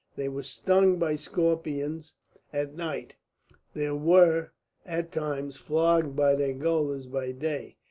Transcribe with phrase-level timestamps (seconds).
[0.15, 2.15] They were stung by scorpions
[2.51, 3.17] at night;
[3.75, 4.49] they were
[4.83, 7.77] at times flogged by their gaolers by day.